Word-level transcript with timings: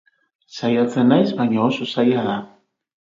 Saiatzen 0.59 1.13
naiz, 1.15 1.29
baina 1.41 1.61
oso 1.67 1.89
zaia 1.97 2.25
da. 2.31 2.39